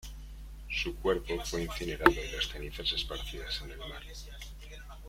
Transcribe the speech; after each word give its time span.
Su 0.67 0.95
cuerpo 0.95 1.39
fue 1.45 1.61
incinerado, 1.61 2.09
y 2.09 2.15
las 2.31 2.47
cenizas 2.47 2.91
esparcidas 2.91 3.61
en 3.61 3.69
el 3.69 3.77
mar. 3.77 4.01